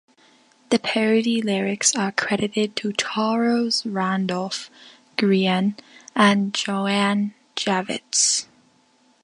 [0.71, 4.71] The parody lyrics are credited to Charles Randolph
[5.15, 5.75] Grean
[6.15, 8.47] and Joan Javits.